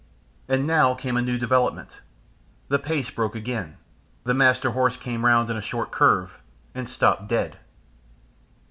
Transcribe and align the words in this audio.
And 0.47 0.65
now 0.65 0.95
came 0.95 1.15
a 1.15 1.21
new 1.21 1.37
development. 1.37 2.01
The 2.69 2.79
pace 2.79 3.11
broke 3.11 3.35
again, 3.35 3.77
the 4.23 4.33
Master 4.33 4.71
Horse 4.71 4.97
came 4.97 5.23
round 5.23 5.51
on 5.51 5.57
a 5.57 5.61
short 5.61 5.91
curve, 5.91 6.41
and 6.73 6.89
stopped 6.89 7.27
dead.... 7.27 7.59